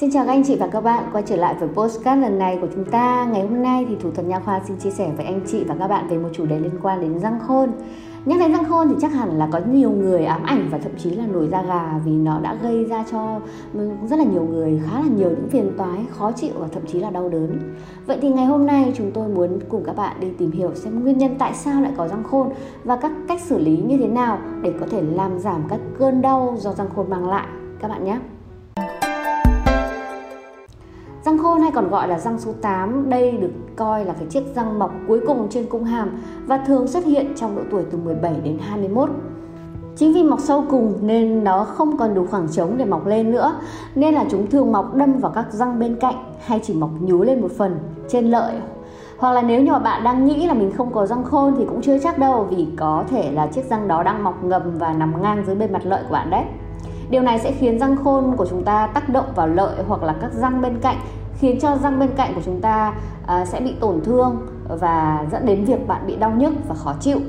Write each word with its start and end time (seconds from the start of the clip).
Xin 0.00 0.10
chào 0.10 0.26
các 0.26 0.32
anh 0.32 0.44
chị 0.44 0.56
và 0.56 0.66
các 0.66 0.80
bạn 0.80 1.04
quay 1.12 1.24
trở 1.26 1.36
lại 1.36 1.54
với 1.60 1.68
postcard 1.68 2.22
lần 2.22 2.38
này 2.38 2.58
của 2.60 2.66
chúng 2.74 2.84
ta. 2.84 3.28
Ngày 3.32 3.42
hôm 3.42 3.62
nay 3.62 3.86
thì 3.88 3.96
thủ 4.00 4.10
thuật 4.10 4.26
nha 4.26 4.40
khoa 4.40 4.60
xin 4.68 4.76
chia 4.76 4.90
sẻ 4.90 5.10
với 5.16 5.26
anh 5.26 5.40
chị 5.46 5.64
và 5.64 5.76
các 5.78 5.88
bạn 5.88 6.08
về 6.08 6.18
một 6.18 6.28
chủ 6.32 6.46
đề 6.46 6.58
liên 6.58 6.72
quan 6.82 7.00
đến 7.00 7.18
răng 7.18 7.38
khôn. 7.46 7.70
Nhắc 8.24 8.40
đến 8.40 8.52
răng 8.52 8.64
khôn 8.64 8.88
thì 8.88 8.94
chắc 9.00 9.12
hẳn 9.12 9.38
là 9.38 9.48
có 9.52 9.60
nhiều 9.72 9.90
người 9.90 10.24
ám 10.24 10.42
ảnh 10.42 10.68
và 10.70 10.78
thậm 10.78 10.92
chí 10.98 11.10
là 11.10 11.26
nổi 11.26 11.48
da 11.48 11.62
gà 11.62 12.00
vì 12.04 12.12
nó 12.12 12.40
đã 12.40 12.54
gây 12.62 12.84
ra 12.84 13.04
cho 13.10 13.40
rất 14.10 14.18
là 14.18 14.24
nhiều 14.24 14.46
người 14.50 14.80
khá 14.86 15.00
là 15.00 15.06
nhiều 15.16 15.30
những 15.30 15.48
phiền 15.50 15.70
toái, 15.78 16.04
khó 16.10 16.32
chịu 16.32 16.52
và 16.58 16.68
thậm 16.72 16.82
chí 16.86 17.00
là 17.00 17.10
đau 17.10 17.28
đớn. 17.28 17.58
Vậy 18.06 18.18
thì 18.22 18.28
ngày 18.28 18.46
hôm 18.46 18.66
nay 18.66 18.92
chúng 18.96 19.10
tôi 19.10 19.28
muốn 19.28 19.58
cùng 19.68 19.84
các 19.84 19.96
bạn 19.96 20.16
đi 20.20 20.28
tìm 20.38 20.50
hiểu 20.50 20.74
xem 20.74 21.02
nguyên 21.02 21.18
nhân 21.18 21.34
tại 21.38 21.54
sao 21.54 21.82
lại 21.82 21.92
có 21.96 22.08
răng 22.08 22.24
khôn 22.24 22.48
và 22.84 22.96
các 22.96 23.12
cách 23.28 23.40
xử 23.40 23.58
lý 23.58 23.76
như 23.76 23.96
thế 23.96 24.08
nào 24.08 24.38
để 24.62 24.72
có 24.80 24.86
thể 24.90 25.02
làm 25.02 25.38
giảm 25.38 25.62
các 25.68 25.80
cơn 25.98 26.22
đau 26.22 26.56
do 26.58 26.72
răng 26.72 26.88
khôn 26.96 27.10
mang 27.10 27.28
lại 27.28 27.46
các 27.80 27.88
bạn 27.88 28.04
nhé. 28.04 28.18
Răng 31.30 31.38
khôn 31.38 31.60
hay 31.60 31.70
còn 31.70 31.90
gọi 31.90 32.08
là 32.08 32.18
răng 32.18 32.38
số 32.38 32.52
8, 32.62 33.10
đây 33.10 33.32
được 33.32 33.50
coi 33.76 34.04
là 34.04 34.12
cái 34.12 34.26
chiếc 34.30 34.42
răng 34.54 34.78
mọc 34.78 34.92
cuối 35.08 35.20
cùng 35.26 35.48
trên 35.50 35.66
cung 35.66 35.84
hàm 35.84 36.22
và 36.46 36.58
thường 36.58 36.88
xuất 36.88 37.04
hiện 37.04 37.32
trong 37.36 37.56
độ 37.56 37.62
tuổi 37.70 37.84
từ 37.90 37.98
17 37.98 38.34
đến 38.44 38.58
21. 38.60 39.10
Chính 39.96 40.12
vì 40.12 40.22
mọc 40.22 40.40
sâu 40.40 40.64
cùng 40.70 40.94
nên 41.00 41.44
nó 41.44 41.64
không 41.64 41.96
còn 41.96 42.14
đủ 42.14 42.26
khoảng 42.30 42.48
trống 42.48 42.74
để 42.76 42.84
mọc 42.84 43.06
lên 43.06 43.30
nữa 43.30 43.52
Nên 43.94 44.14
là 44.14 44.24
chúng 44.30 44.46
thường 44.46 44.72
mọc 44.72 44.94
đâm 44.94 45.12
vào 45.12 45.32
các 45.34 45.52
răng 45.52 45.78
bên 45.78 45.96
cạnh 46.00 46.14
hay 46.44 46.60
chỉ 46.62 46.74
mọc 46.74 46.90
nhú 47.00 47.22
lên 47.22 47.40
một 47.40 47.50
phần 47.58 47.78
trên 48.08 48.30
lợi 48.30 48.54
hoặc 49.18 49.32
là 49.32 49.42
nếu 49.42 49.62
như 49.62 49.72
mà 49.72 49.78
bạn 49.78 50.04
đang 50.04 50.26
nghĩ 50.26 50.46
là 50.46 50.54
mình 50.54 50.72
không 50.76 50.92
có 50.92 51.06
răng 51.06 51.24
khôn 51.24 51.54
thì 51.58 51.64
cũng 51.68 51.82
chưa 51.82 51.98
chắc 51.98 52.18
đâu 52.18 52.46
vì 52.50 52.66
có 52.76 53.04
thể 53.10 53.32
là 53.32 53.46
chiếc 53.46 53.64
răng 53.64 53.88
đó 53.88 54.02
đang 54.02 54.24
mọc 54.24 54.44
ngầm 54.44 54.78
và 54.78 54.92
nằm 54.92 55.22
ngang 55.22 55.44
dưới 55.46 55.56
bề 55.56 55.66
mặt 55.66 55.82
lợi 55.84 56.02
của 56.08 56.12
bạn 56.12 56.30
đấy 56.30 56.44
Điều 57.10 57.22
này 57.22 57.38
sẽ 57.38 57.52
khiến 57.52 57.78
răng 57.78 57.96
khôn 58.04 58.36
của 58.36 58.46
chúng 58.46 58.64
ta 58.64 58.86
tác 58.86 59.08
động 59.08 59.24
vào 59.34 59.46
lợi 59.46 59.76
hoặc 59.88 60.02
là 60.02 60.14
các 60.20 60.32
răng 60.32 60.62
bên 60.62 60.78
cạnh 60.82 60.96
khiến 61.40 61.58
cho 61.60 61.76
răng 61.76 61.98
bên 61.98 62.10
cạnh 62.16 62.34
của 62.34 62.40
chúng 62.44 62.60
ta 62.60 62.94
à, 63.26 63.44
sẽ 63.44 63.60
bị 63.60 63.74
tổn 63.80 64.00
thương 64.04 64.46
và 64.68 65.24
dẫn 65.32 65.46
đến 65.46 65.64
việc 65.64 65.88
bạn 65.88 66.06
bị 66.06 66.16
đau 66.16 66.30
nhức 66.30 66.52
và 66.68 66.74
khó 66.74 66.94
chịu. 67.00 67.20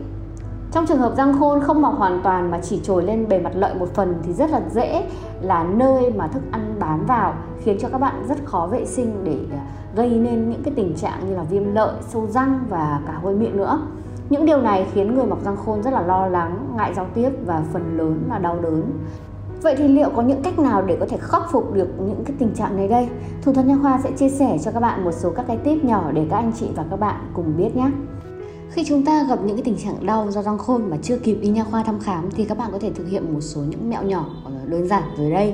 Trong 0.71 0.85
trường 0.85 0.97
hợp 0.97 1.13
răng 1.17 1.39
khôn 1.39 1.61
không 1.61 1.81
mọc 1.81 1.97
hoàn 1.97 2.21
toàn 2.23 2.51
mà 2.51 2.59
chỉ 2.63 2.79
trồi 2.83 3.03
lên 3.03 3.27
bề 3.29 3.39
mặt 3.39 3.51
lợi 3.55 3.75
một 3.75 3.93
phần 3.93 4.15
thì 4.23 4.33
rất 4.33 4.49
là 4.49 4.61
dễ 4.71 5.07
là 5.41 5.63
nơi 5.63 6.11
mà 6.11 6.27
thức 6.27 6.43
ăn 6.51 6.75
bám 6.79 7.05
vào 7.05 7.33
khiến 7.63 7.77
cho 7.79 7.89
các 7.89 7.97
bạn 7.97 8.25
rất 8.29 8.37
khó 8.45 8.67
vệ 8.67 8.85
sinh 8.85 9.23
để 9.23 9.37
à, 9.51 9.61
gây 9.95 10.09
nên 10.09 10.49
những 10.49 10.63
cái 10.63 10.73
tình 10.77 10.95
trạng 10.95 11.29
như 11.29 11.35
là 11.35 11.43
viêm 11.43 11.75
lợi, 11.75 11.95
sâu 12.07 12.27
răng 12.27 12.63
và 12.69 13.01
cả 13.07 13.13
hôi 13.23 13.35
miệng 13.35 13.57
nữa. 13.57 13.79
Những 14.29 14.45
điều 14.45 14.61
này 14.61 14.87
khiến 14.93 15.15
người 15.15 15.25
mọc 15.25 15.43
răng 15.43 15.57
khôn 15.65 15.83
rất 15.83 15.93
là 15.93 16.01
lo 16.01 16.27
lắng, 16.27 16.67
ngại 16.77 16.93
giao 16.93 17.05
tiếp 17.13 17.29
và 17.45 17.63
phần 17.73 17.97
lớn 17.97 18.23
là 18.29 18.39
đau 18.39 18.59
đớn. 18.61 18.83
Vậy 19.61 19.75
thì 19.77 19.87
liệu 19.87 20.09
có 20.09 20.21
những 20.21 20.41
cách 20.41 20.59
nào 20.59 20.81
để 20.81 20.97
có 20.99 21.05
thể 21.05 21.17
khắc 21.21 21.41
phục 21.51 21.73
được 21.73 21.87
những 21.99 22.23
cái 22.25 22.35
tình 22.39 22.53
trạng 22.55 22.77
này 22.77 22.87
đây? 22.87 23.07
Thủ 23.41 23.53
thuật 23.53 23.65
nha 23.65 23.77
khoa 23.81 23.99
sẽ 24.03 24.11
chia 24.11 24.29
sẻ 24.29 24.57
cho 24.63 24.71
các 24.71 24.79
bạn 24.79 25.03
một 25.03 25.11
số 25.11 25.31
các 25.35 25.45
cái 25.47 25.57
tip 25.57 25.83
nhỏ 25.83 26.11
để 26.11 26.25
các 26.29 26.35
anh 26.35 26.51
chị 26.59 26.67
và 26.75 26.85
các 26.89 26.99
bạn 26.99 27.15
cùng 27.33 27.57
biết 27.57 27.75
nhé. 27.75 27.91
Khi 28.69 28.83
chúng 28.87 29.05
ta 29.05 29.25
gặp 29.29 29.39
những 29.45 29.55
cái 29.55 29.63
tình 29.63 29.77
trạng 29.77 30.05
đau 30.05 30.31
do 30.31 30.41
răng 30.41 30.57
khôn 30.57 30.89
mà 30.89 30.97
chưa 31.03 31.17
kịp 31.17 31.37
đi 31.41 31.49
nha 31.49 31.63
khoa 31.63 31.83
thăm 31.83 31.99
khám 31.99 32.29
thì 32.31 32.45
các 32.45 32.57
bạn 32.57 32.69
có 32.71 32.79
thể 32.79 32.91
thực 32.95 33.07
hiện 33.07 33.33
một 33.33 33.41
số 33.41 33.61
những 33.61 33.89
mẹo 33.89 34.03
nhỏ 34.03 34.25
đơn 34.65 34.87
giản 34.87 35.03
dưới 35.17 35.31
đây. 35.31 35.53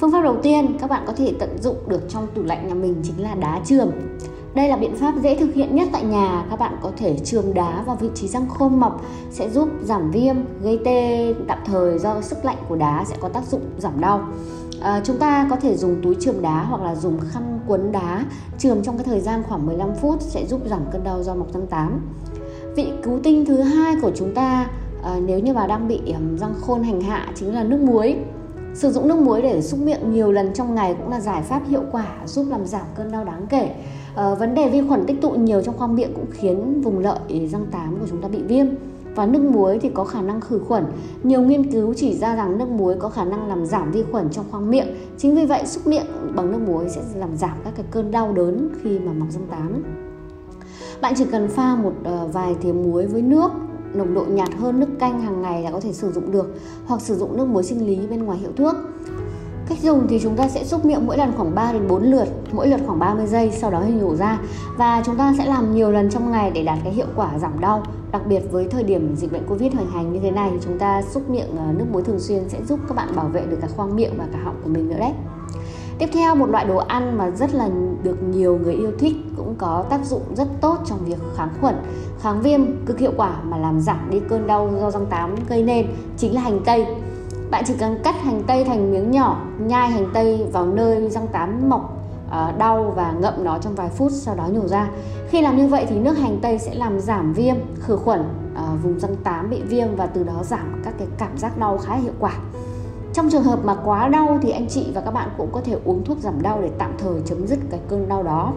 Phương 0.00 0.12
pháp 0.12 0.22
đầu 0.22 0.36
tiên, 0.42 0.78
các 0.80 0.90
bạn 0.90 1.02
có 1.06 1.12
thể 1.12 1.34
tận 1.38 1.58
dụng 1.62 1.76
được 1.86 2.08
trong 2.08 2.26
tủ 2.34 2.42
lạnh 2.42 2.68
nhà 2.68 2.74
mình 2.74 2.94
chính 3.02 3.22
là 3.22 3.34
đá 3.34 3.60
trường. 3.64 3.92
Đây 4.54 4.68
là 4.68 4.76
biện 4.76 4.96
pháp 4.96 5.14
dễ 5.22 5.36
thực 5.36 5.54
hiện 5.54 5.74
nhất 5.74 5.88
tại 5.92 6.04
nhà. 6.04 6.44
Các 6.50 6.58
bạn 6.58 6.76
có 6.82 6.90
thể 6.96 7.16
trường 7.24 7.54
đá 7.54 7.82
vào 7.82 7.96
vị 7.96 8.08
trí 8.14 8.28
răng 8.28 8.48
khôn 8.48 8.80
mọc 8.80 9.04
sẽ 9.30 9.50
giúp 9.50 9.68
giảm 9.82 10.10
viêm, 10.10 10.36
gây 10.62 10.80
tê 10.84 11.34
tạm 11.48 11.58
thời 11.64 11.98
do 11.98 12.20
sức 12.20 12.44
lạnh 12.44 12.56
của 12.68 12.76
đá 12.76 13.04
sẽ 13.08 13.16
có 13.20 13.28
tác 13.28 13.46
dụng 13.46 13.62
giảm 13.78 14.00
đau. 14.00 14.24
À, 14.80 15.00
chúng 15.04 15.18
ta 15.18 15.46
có 15.50 15.56
thể 15.56 15.76
dùng 15.76 16.02
túi 16.02 16.16
trường 16.20 16.42
đá 16.42 16.62
hoặc 16.62 16.82
là 16.82 16.94
dùng 16.94 17.18
khăn 17.30 17.60
quấn 17.66 17.92
đá 17.92 18.24
trường 18.58 18.82
trong 18.82 18.96
cái 18.96 19.04
thời 19.04 19.20
gian 19.20 19.42
khoảng 19.48 19.66
15 19.66 19.88
phút 20.00 20.22
sẽ 20.22 20.46
giúp 20.46 20.60
giảm 20.66 20.80
cơn 20.92 21.04
đau 21.04 21.22
do 21.22 21.34
mọc 21.34 21.52
răng 21.52 21.66
tám. 21.66 22.00
Vị 22.76 22.92
cứu 23.02 23.20
tinh 23.22 23.44
thứ 23.46 23.60
hai 23.60 23.96
của 24.02 24.10
chúng 24.14 24.34
ta 24.34 24.66
à, 25.04 25.16
nếu 25.26 25.38
như 25.38 25.52
mà 25.52 25.66
đang 25.66 25.88
bị 25.88 26.00
răng 26.40 26.54
khôn 26.60 26.82
hành 26.82 27.00
hạ 27.00 27.26
chính 27.34 27.54
là 27.54 27.64
nước 27.64 27.80
muối. 27.80 28.16
Sử 28.74 28.90
dụng 28.90 29.08
nước 29.08 29.18
muối 29.18 29.42
để 29.42 29.62
xúc 29.62 29.80
miệng 29.80 30.12
nhiều 30.12 30.32
lần 30.32 30.52
trong 30.54 30.74
ngày 30.74 30.94
cũng 30.94 31.08
là 31.08 31.20
giải 31.20 31.42
pháp 31.42 31.62
hiệu 31.68 31.82
quả 31.92 32.06
giúp 32.26 32.46
làm 32.48 32.66
giảm 32.66 32.84
cơn 32.96 33.12
đau 33.12 33.24
đáng 33.24 33.46
kể. 33.48 33.74
À, 34.16 34.34
vấn 34.34 34.54
đề 34.54 34.68
vi 34.68 34.82
khuẩn 34.88 35.06
tích 35.06 35.20
tụ 35.20 35.30
nhiều 35.30 35.62
trong 35.62 35.78
khoang 35.78 35.94
miệng 35.94 36.14
cũng 36.14 36.26
khiến 36.30 36.80
vùng 36.82 36.98
lợi 36.98 37.48
răng 37.52 37.66
tám 37.70 37.96
của 38.00 38.06
chúng 38.10 38.22
ta 38.22 38.28
bị 38.28 38.42
viêm. 38.42 38.66
Và 39.14 39.26
nước 39.26 39.42
muối 39.42 39.78
thì 39.78 39.90
có 39.94 40.04
khả 40.04 40.22
năng 40.22 40.40
khử 40.40 40.58
khuẩn. 40.58 40.84
Nhiều 41.22 41.42
nghiên 41.42 41.72
cứu 41.72 41.94
chỉ 41.94 42.16
ra 42.16 42.36
rằng 42.36 42.58
nước 42.58 42.68
muối 42.68 42.94
có 42.98 43.08
khả 43.08 43.24
năng 43.24 43.48
làm 43.48 43.66
giảm 43.66 43.92
vi 43.92 44.04
khuẩn 44.10 44.30
trong 44.30 44.44
khoang 44.50 44.70
miệng. 44.70 44.86
Chính 45.18 45.34
vì 45.34 45.46
vậy 45.46 45.66
xúc 45.66 45.86
miệng 45.86 46.06
bằng 46.34 46.52
nước 46.52 46.58
muối 46.66 46.88
sẽ 46.88 47.00
làm 47.14 47.36
giảm 47.36 47.56
các 47.64 47.72
cái 47.76 47.86
cơn 47.90 48.10
đau 48.10 48.32
đớn 48.32 48.68
khi 48.82 48.98
mà 48.98 49.12
mọc 49.12 49.30
răng 49.30 49.46
tám. 49.50 49.82
Bạn 51.00 51.14
chỉ 51.16 51.24
cần 51.24 51.48
pha 51.48 51.76
một 51.76 51.92
ờ, 52.04 52.28
vài 52.32 52.56
thìa 52.62 52.72
muối 52.72 53.06
với 53.06 53.22
nước 53.22 53.50
nồng 53.94 54.14
độ 54.14 54.24
nhạt 54.28 54.54
hơn 54.54 54.80
nước 54.80 54.88
canh 54.98 55.20
hàng 55.20 55.42
ngày 55.42 55.62
là 55.62 55.70
có 55.70 55.80
thể 55.80 55.92
sử 55.92 56.12
dụng 56.12 56.32
được 56.32 56.54
hoặc 56.86 57.00
sử 57.00 57.14
dụng 57.14 57.36
nước 57.36 57.46
muối 57.46 57.62
sinh 57.62 57.86
lý 57.86 58.06
bên 58.06 58.24
ngoài 58.24 58.38
hiệu 58.38 58.50
thuốc. 58.56 58.74
Cách 59.70 59.78
dùng 59.82 60.06
thì 60.08 60.20
chúng 60.22 60.36
ta 60.36 60.48
sẽ 60.48 60.64
xúc 60.64 60.84
miệng 60.84 61.06
mỗi 61.06 61.18
lần 61.18 61.32
khoảng 61.36 61.54
3 61.54 61.72
đến 61.72 61.88
4 61.88 62.02
lượt, 62.02 62.28
mỗi 62.52 62.68
lượt 62.68 62.80
khoảng 62.86 62.98
30 62.98 63.26
giây, 63.26 63.50
sau 63.50 63.70
đó 63.70 63.82
thì 63.86 63.92
nhổ 63.92 64.16
ra 64.16 64.38
và 64.76 65.02
chúng 65.06 65.16
ta 65.16 65.34
sẽ 65.38 65.46
làm 65.46 65.74
nhiều 65.74 65.90
lần 65.90 66.10
trong 66.10 66.30
ngày 66.30 66.50
để 66.50 66.62
đạt 66.62 66.78
cái 66.84 66.92
hiệu 66.92 67.06
quả 67.16 67.38
giảm 67.38 67.60
đau. 67.60 67.82
Đặc 68.12 68.22
biệt 68.26 68.42
với 68.50 68.68
thời 68.70 68.82
điểm 68.82 69.16
dịch 69.16 69.32
bệnh 69.32 69.46
Covid 69.46 69.74
hoành 69.74 69.90
hành 69.90 70.12
như 70.12 70.20
thế 70.20 70.30
này, 70.30 70.50
chúng 70.64 70.78
ta 70.78 71.02
xúc 71.02 71.30
miệng 71.30 71.56
ờ, 71.56 71.64
nước 71.78 71.84
muối 71.92 72.02
thường 72.02 72.18
xuyên 72.18 72.48
sẽ 72.48 72.58
giúp 72.68 72.80
các 72.88 72.94
bạn 72.94 73.08
bảo 73.16 73.28
vệ 73.28 73.40
được 73.46 73.56
cả 73.60 73.68
khoang 73.76 73.96
miệng 73.96 74.12
và 74.18 74.26
cả 74.32 74.38
họng 74.44 74.60
của 74.62 74.70
mình 74.70 74.88
nữa 74.88 74.98
đấy. 74.98 75.12
Tiếp 75.98 76.08
theo 76.12 76.34
một 76.34 76.50
loại 76.50 76.64
đồ 76.64 76.76
ăn 76.76 77.18
mà 77.18 77.30
rất 77.30 77.54
là 77.54 77.68
được 78.02 78.22
nhiều 78.22 78.58
người 78.62 78.74
yêu 78.74 78.92
thích 78.98 79.16
cũng 79.36 79.54
có 79.58 79.84
tác 79.90 80.04
dụng 80.04 80.22
rất 80.34 80.48
tốt 80.60 80.78
trong 80.86 80.98
việc 81.04 81.18
kháng 81.36 81.50
khuẩn, 81.60 81.74
kháng 82.20 82.42
viêm 82.42 82.60
cực 82.86 82.98
hiệu 82.98 83.12
quả 83.16 83.40
mà 83.44 83.56
làm 83.56 83.80
giảm 83.80 84.10
đi 84.10 84.20
cơn 84.28 84.46
đau 84.46 84.70
do 84.80 84.90
răng 84.90 85.06
tám 85.06 85.34
gây 85.48 85.62
nên 85.62 85.86
chính 86.16 86.34
là 86.34 86.40
hành 86.40 86.60
tây. 86.64 86.86
Bạn 87.50 87.64
chỉ 87.66 87.74
cần 87.78 87.98
cắt 88.04 88.14
hành 88.22 88.42
tây 88.46 88.64
thành 88.64 88.92
miếng 88.92 89.10
nhỏ, 89.10 89.42
nhai 89.58 89.90
hành 89.90 90.10
tây 90.14 90.46
vào 90.52 90.66
nơi 90.66 91.10
răng 91.10 91.26
tám 91.32 91.68
mọc 91.68 91.96
uh, 92.26 92.58
đau 92.58 92.92
và 92.96 93.12
ngậm 93.12 93.44
nó 93.44 93.58
trong 93.58 93.74
vài 93.74 93.88
phút 93.88 94.12
sau 94.12 94.34
đó 94.34 94.46
nhổ 94.46 94.68
ra. 94.68 94.90
Khi 95.28 95.40
làm 95.40 95.56
như 95.56 95.66
vậy 95.68 95.86
thì 95.88 95.98
nước 95.98 96.18
hành 96.18 96.38
tây 96.42 96.58
sẽ 96.58 96.74
làm 96.74 97.00
giảm 97.00 97.32
viêm, 97.32 97.56
khử 97.80 97.96
khuẩn 97.96 98.20
uh, 98.20 98.82
vùng 98.82 99.00
răng 99.00 99.16
tám 99.24 99.50
bị 99.50 99.62
viêm 99.62 99.96
và 99.96 100.06
từ 100.06 100.24
đó 100.24 100.42
giảm 100.42 100.82
các 100.84 100.94
cái 100.98 101.08
cảm 101.18 101.38
giác 101.38 101.58
đau 101.58 101.78
khá 101.78 101.94
hiệu 101.94 102.12
quả. 102.20 102.32
Trong 103.12 103.30
trường 103.30 103.42
hợp 103.42 103.58
mà 103.64 103.74
quá 103.84 104.08
đau 104.08 104.38
thì 104.42 104.50
anh 104.50 104.66
chị 104.68 104.86
và 104.94 105.00
các 105.00 105.10
bạn 105.10 105.28
cũng 105.38 105.48
có 105.52 105.60
thể 105.60 105.76
uống 105.84 106.04
thuốc 106.04 106.18
giảm 106.18 106.42
đau 106.42 106.62
để 106.62 106.70
tạm 106.78 106.92
thời 106.98 107.20
chấm 107.24 107.46
dứt 107.46 107.58
cái 107.70 107.80
cơn 107.88 108.08
đau 108.08 108.22
đó. 108.22 108.52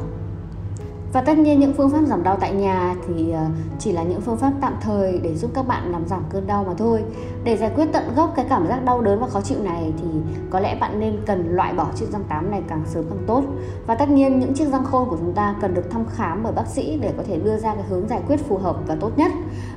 Và 1.13 1.21
tất 1.21 1.37
nhiên 1.37 1.59
những 1.59 1.73
phương 1.73 1.89
pháp 1.89 2.05
giảm 2.05 2.23
đau 2.23 2.37
tại 2.39 2.53
nhà 2.53 2.95
thì 3.07 3.31
ờ, 3.31 3.45
chỉ 3.79 3.91
là 3.91 4.03
những 4.03 4.21
phương 4.21 4.37
pháp 4.37 4.51
tạm 4.61 4.73
thời 4.81 5.19
để 5.23 5.35
giúp 5.35 5.51
các 5.53 5.67
bạn 5.67 5.91
làm 5.91 6.07
giảm 6.07 6.23
cơn 6.29 6.47
đau 6.47 6.63
mà 6.67 6.73
thôi. 6.77 7.03
Để 7.43 7.57
giải 7.57 7.71
quyết 7.75 7.85
tận 7.93 8.03
gốc 8.15 8.33
cái 8.35 8.45
cảm 8.49 8.67
giác 8.67 8.85
đau 8.85 9.01
đớn 9.01 9.19
và 9.19 9.27
khó 9.27 9.41
chịu 9.41 9.57
này 9.63 9.93
thì 10.01 10.07
có 10.49 10.59
lẽ 10.59 10.77
bạn 10.79 10.99
nên 10.99 11.17
cần 11.25 11.55
loại 11.55 11.73
bỏ 11.73 11.87
chiếc 11.95 12.05
răng 12.11 12.23
tám 12.29 12.51
này 12.51 12.61
càng 12.67 12.81
sớm 12.85 13.05
càng 13.09 13.23
tốt. 13.27 13.43
Và 13.87 13.95
tất 13.95 14.09
nhiên 14.09 14.39
những 14.39 14.53
chiếc 14.53 14.67
răng 14.67 14.85
khôn 14.85 15.09
của 15.09 15.17
chúng 15.19 15.33
ta 15.33 15.55
cần 15.61 15.73
được 15.73 15.89
thăm 15.89 16.05
khám 16.15 16.43
bởi 16.43 16.53
bác 16.53 16.67
sĩ 16.67 16.97
để 17.01 17.13
có 17.17 17.23
thể 17.27 17.39
đưa 17.39 17.57
ra 17.57 17.75
cái 17.75 17.83
hướng 17.89 18.07
giải 18.07 18.21
quyết 18.27 18.37
phù 18.47 18.57
hợp 18.57 18.75
và 18.87 18.95
tốt 18.95 19.11
nhất. 19.17 19.31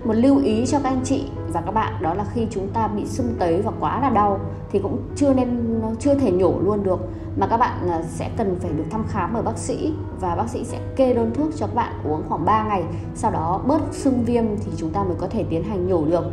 Một 0.04 0.14
lưu 0.14 0.38
ý 0.38 0.66
cho 0.66 0.78
các 0.78 0.88
anh 0.88 1.00
chị 1.04 1.24
và 1.52 1.60
các 1.60 1.72
bạn 1.72 2.02
đó 2.02 2.14
là 2.14 2.24
khi 2.34 2.46
chúng 2.50 2.68
ta 2.68 2.88
bị 2.88 3.06
sưng 3.06 3.34
tấy 3.38 3.62
và 3.62 3.72
quá 3.80 4.00
là 4.00 4.10
đau 4.10 4.40
thì 4.70 4.78
cũng 4.78 4.98
chưa 5.16 5.34
nên 5.34 5.80
chưa 6.00 6.14
thể 6.14 6.32
nhổ 6.32 6.54
luôn 6.64 6.82
được 6.82 7.00
mà 7.36 7.46
các 7.46 7.56
bạn 7.56 7.88
à, 7.90 8.02
sẽ 8.08 8.30
cần 8.36 8.56
phải 8.60 8.70
được 8.72 8.84
thăm 8.90 9.04
khám 9.08 9.34
ở 9.34 9.42
bác 9.42 9.58
sĩ 9.58 9.92
và 10.20 10.36
bác 10.36 10.48
sĩ 10.48 10.64
sẽ 10.64 10.78
kê 10.96 11.14
đơn 11.14 11.30
thuốc 11.34 11.48
cho 11.56 11.66
các 11.66 11.74
bạn 11.74 11.92
uống 12.04 12.22
khoảng 12.28 12.44
3 12.44 12.64
ngày 12.68 12.82
sau 13.14 13.30
đó 13.30 13.60
bớt 13.66 13.80
sưng 13.92 14.24
viêm 14.24 14.44
thì 14.64 14.72
chúng 14.76 14.90
ta 14.90 15.02
mới 15.02 15.16
có 15.18 15.26
thể 15.30 15.44
tiến 15.50 15.64
hành 15.64 15.88
nhổ 15.88 16.04
được 16.04 16.24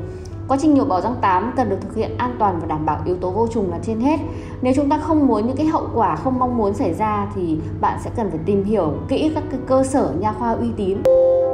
Quá 0.47 0.57
trình 0.61 0.73
nhổ 0.73 0.85
bỏ 0.85 1.01
răng 1.01 1.15
tám 1.21 1.53
cần 1.55 1.69
được 1.69 1.77
thực 1.81 1.95
hiện 1.95 2.17
an 2.17 2.35
toàn 2.39 2.59
và 2.59 2.67
đảm 2.67 2.85
bảo 2.85 3.01
yếu 3.05 3.15
tố 3.17 3.31
vô 3.31 3.47
trùng 3.47 3.71
là 3.71 3.79
trên 3.83 3.99
hết. 3.99 4.19
Nếu 4.61 4.73
chúng 4.75 4.89
ta 4.89 4.97
không 4.97 5.27
muốn 5.27 5.47
những 5.47 5.57
cái 5.57 5.65
hậu 5.65 5.89
quả 5.95 6.15
không 6.15 6.39
mong 6.39 6.57
muốn 6.57 6.73
xảy 6.73 6.93
ra 6.93 7.31
thì 7.35 7.57
bạn 7.81 7.99
sẽ 8.03 8.09
cần 8.15 8.29
phải 8.29 8.39
tìm 8.45 8.63
hiểu 8.63 8.93
kỹ 9.07 9.31
các 9.35 9.43
cái 9.51 9.59
cơ 9.67 9.83
sở 9.83 10.13
nha 10.19 10.33
khoa 10.33 10.51
uy 10.51 10.67
tín 10.77 10.97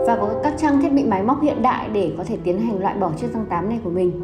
và 0.08 0.18
có 0.22 0.30
các 0.44 0.54
trang 0.58 0.82
thiết 0.82 0.90
bị 0.90 1.04
máy 1.04 1.24
móc 1.24 1.42
hiện 1.42 1.62
đại 1.62 1.90
để 1.90 2.14
có 2.18 2.24
thể 2.24 2.38
tiến 2.44 2.62
hành 2.62 2.80
loại 2.80 2.98
bỏ 2.98 3.12
chiếc 3.18 3.34
răng 3.34 3.46
tám 3.50 3.70
này 3.70 3.80
của 3.84 3.90
mình. 3.90 4.24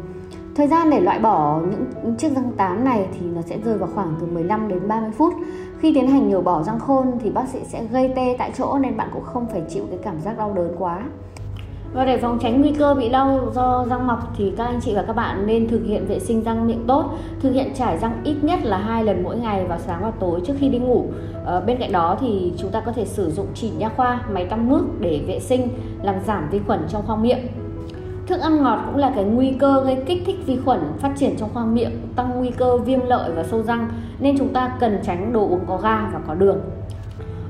Thời 0.56 0.66
gian 0.66 0.90
để 0.90 1.00
loại 1.00 1.18
bỏ 1.18 1.60
những 2.02 2.16
chiếc 2.16 2.32
răng 2.32 2.52
tám 2.56 2.84
này 2.84 3.06
thì 3.12 3.26
nó 3.34 3.42
sẽ 3.42 3.58
rơi 3.64 3.78
vào 3.78 3.88
khoảng 3.94 4.14
từ 4.20 4.26
15 4.26 4.68
đến 4.68 4.88
30 4.88 5.10
phút. 5.16 5.34
Khi 5.78 5.94
tiến 5.94 6.06
hành 6.06 6.28
nhổ 6.28 6.40
bỏ 6.40 6.62
răng 6.62 6.78
khôn 6.78 7.06
thì 7.22 7.30
bác 7.30 7.48
sĩ 7.48 7.58
sẽ 7.64 7.84
gây 7.84 8.12
tê 8.16 8.36
tại 8.38 8.50
chỗ 8.58 8.78
nên 8.78 8.96
bạn 8.96 9.08
cũng 9.12 9.24
không 9.24 9.46
phải 9.46 9.62
chịu 9.68 9.84
cái 9.90 9.98
cảm 10.02 10.20
giác 10.20 10.38
đau 10.38 10.52
đớn 10.54 10.74
quá. 10.78 11.00
Và 11.94 12.04
để 12.04 12.18
phòng 12.18 12.38
tránh 12.42 12.60
nguy 12.60 12.72
cơ 12.72 12.94
bị 12.94 13.08
đau 13.08 13.40
do 13.54 13.86
răng 13.90 14.06
mọc 14.06 14.18
thì 14.36 14.52
các 14.56 14.64
anh 14.64 14.80
chị 14.80 14.94
và 14.94 15.02
các 15.02 15.12
bạn 15.12 15.46
nên 15.46 15.68
thực 15.68 15.84
hiện 15.84 16.06
vệ 16.06 16.18
sinh 16.18 16.42
răng 16.42 16.66
miệng 16.66 16.84
tốt, 16.86 17.04
thực 17.40 17.52
hiện 17.52 17.72
trải 17.74 17.98
răng 17.98 18.20
ít 18.24 18.36
nhất 18.42 18.58
là 18.62 18.78
hai 18.78 19.04
lần 19.04 19.22
mỗi 19.22 19.36
ngày 19.36 19.64
vào 19.64 19.78
sáng 19.78 20.02
và 20.02 20.10
tối 20.10 20.40
trước 20.46 20.54
khi 20.58 20.68
đi 20.68 20.78
ngủ. 20.78 21.04
À, 21.46 21.60
bên 21.60 21.78
cạnh 21.78 21.92
đó 21.92 22.16
thì 22.20 22.52
chúng 22.56 22.70
ta 22.70 22.80
có 22.80 22.92
thể 22.92 23.04
sử 23.04 23.30
dụng 23.30 23.46
chỉ 23.54 23.70
nha 23.78 23.88
khoa, 23.88 24.20
máy 24.32 24.44
tăm 24.44 24.68
nước 24.68 24.84
để 25.00 25.20
vệ 25.26 25.40
sinh 25.40 25.68
làm 26.02 26.14
giảm 26.26 26.48
vi 26.50 26.60
khuẩn 26.66 26.80
trong 26.88 27.02
khoang 27.06 27.22
miệng. 27.22 27.46
Thức 28.26 28.40
ăn 28.40 28.62
ngọt 28.62 28.78
cũng 28.86 28.96
là 28.96 29.12
cái 29.14 29.24
nguy 29.24 29.52
cơ 29.52 29.82
gây 29.84 30.02
kích 30.06 30.22
thích 30.26 30.36
vi 30.46 30.58
khuẩn 30.64 30.80
phát 30.98 31.12
triển 31.16 31.36
trong 31.38 31.48
khoang 31.54 31.74
miệng, 31.74 32.08
tăng 32.16 32.38
nguy 32.38 32.50
cơ 32.50 32.76
viêm 32.76 33.00
lợi 33.06 33.30
và 33.32 33.42
sâu 33.42 33.62
răng 33.62 33.88
nên 34.18 34.38
chúng 34.38 34.52
ta 34.52 34.68
cần 34.80 34.98
tránh 35.04 35.32
đồ 35.32 35.40
uống 35.40 35.66
có 35.66 35.76
ga 35.76 35.96
và 36.12 36.20
có 36.26 36.34
đường. 36.34 36.60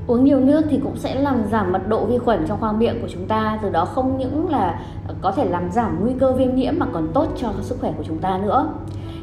Uống 0.07 0.23
nhiều 0.23 0.39
nước 0.39 0.61
thì 0.69 0.79
cũng 0.83 0.97
sẽ 0.97 1.15
làm 1.15 1.43
giảm 1.51 1.71
mật 1.71 1.87
độ 1.87 2.05
vi 2.05 2.17
khuẩn 2.17 2.47
trong 2.47 2.59
khoang 2.59 2.79
miệng 2.79 3.01
của 3.01 3.07
chúng 3.07 3.25
ta, 3.25 3.59
từ 3.61 3.69
đó 3.69 3.85
không 3.85 4.17
những 4.17 4.49
là 4.49 4.79
có 5.21 5.31
thể 5.31 5.45
làm 5.45 5.71
giảm 5.71 5.97
nguy 6.01 6.13
cơ 6.19 6.33
viêm 6.33 6.55
nhiễm 6.55 6.73
mà 6.77 6.85
còn 6.93 7.07
tốt 7.13 7.27
cho 7.37 7.49
sức 7.61 7.77
khỏe 7.81 7.93
của 7.97 8.03
chúng 8.03 8.19
ta 8.19 8.37
nữa. 8.37 8.69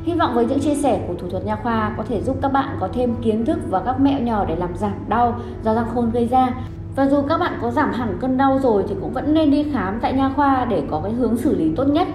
Hy 0.04 0.14
vọng 0.14 0.34
với 0.34 0.46
những 0.46 0.60
chia 0.60 0.74
sẻ 0.74 1.04
của 1.08 1.14
thủ 1.14 1.28
thuật 1.30 1.46
nha 1.46 1.56
khoa 1.56 1.94
có 1.96 2.04
thể 2.08 2.22
giúp 2.22 2.36
các 2.42 2.52
bạn 2.52 2.76
có 2.80 2.88
thêm 2.92 3.14
kiến 3.22 3.44
thức 3.44 3.58
và 3.70 3.80
các 3.80 4.00
mẹo 4.00 4.20
nhỏ 4.20 4.44
để 4.44 4.56
làm 4.56 4.76
giảm 4.76 4.94
đau 5.08 5.34
do 5.64 5.74
răng 5.74 5.86
khôn 5.94 6.10
gây 6.10 6.26
ra. 6.26 6.48
Và 6.96 7.08
dù 7.08 7.22
các 7.28 7.38
bạn 7.38 7.58
có 7.62 7.70
giảm 7.70 7.92
hẳn 7.92 8.18
cơn 8.20 8.36
đau 8.36 8.58
rồi 8.62 8.84
thì 8.88 8.94
cũng 9.00 9.12
vẫn 9.12 9.34
nên 9.34 9.50
đi 9.50 9.66
khám 9.72 9.98
tại 10.00 10.12
nha 10.12 10.30
khoa 10.36 10.64
để 10.64 10.82
có 10.90 11.00
cái 11.04 11.12
hướng 11.12 11.36
xử 11.36 11.56
lý 11.56 11.72
tốt 11.76 11.84
nhất. 11.84 12.08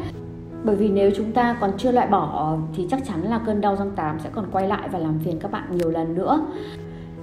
Bởi 0.64 0.76
vì 0.76 0.90
nếu 0.90 1.12
chúng 1.16 1.32
ta 1.32 1.58
còn 1.62 1.72
chưa 1.78 1.92
loại 1.92 2.08
bỏ 2.08 2.58
thì 2.76 2.88
chắc 2.92 3.06
chắn 3.08 3.22
là 3.24 3.40
cơn 3.46 3.62
đau 3.62 3.76
răng 3.76 3.92
tám 3.96 4.20
sẽ 4.20 4.30
còn 4.34 4.46
quay 4.52 4.68
lại 4.68 4.90
và 4.92 5.00
làm 5.00 5.20
phiền 5.20 5.40
các 5.40 5.52
bạn 5.52 5.64
nhiều 5.72 5.92
lần 5.92 6.16
nữa. 6.16 6.42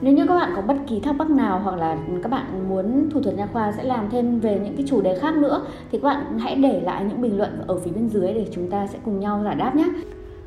Nếu 0.00 0.14
như 0.14 0.26
các 0.26 0.34
bạn 0.34 0.52
có 0.56 0.62
bất 0.62 0.76
kỳ 0.86 1.00
thắc 1.00 1.16
mắc 1.16 1.30
nào 1.30 1.60
hoặc 1.64 1.76
là 1.76 1.96
các 2.22 2.28
bạn 2.28 2.68
muốn 2.68 3.10
thủ 3.10 3.20
thuật 3.22 3.36
nha 3.36 3.46
khoa 3.52 3.72
sẽ 3.72 3.82
làm 3.84 4.10
thêm 4.10 4.40
về 4.40 4.60
những 4.64 4.76
cái 4.76 4.86
chủ 4.88 5.00
đề 5.00 5.18
khác 5.18 5.36
nữa 5.36 5.62
thì 5.92 5.98
các 5.98 6.08
bạn 6.08 6.38
hãy 6.38 6.54
để 6.54 6.80
lại 6.80 7.04
những 7.08 7.20
bình 7.20 7.38
luận 7.38 7.62
ở 7.66 7.78
phía 7.78 7.90
bên 7.90 8.08
dưới 8.08 8.34
để 8.34 8.46
chúng 8.52 8.70
ta 8.70 8.86
sẽ 8.86 8.98
cùng 9.04 9.20
nhau 9.20 9.40
giải 9.44 9.54
đáp 9.54 9.76
nhé. 9.76 9.88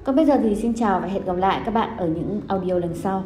Còn 0.03 0.15
bây 0.15 0.25
giờ 0.25 0.37
thì 0.43 0.55
xin 0.55 0.73
chào 0.73 0.99
và 0.99 1.07
hẹn 1.07 1.25
gặp 1.25 1.37
lại 1.37 1.61
các 1.65 1.73
bạn 1.73 1.97
ở 1.97 2.07
những 2.07 2.41
audio 2.47 2.73
lần 2.73 2.95
sau. 2.95 3.23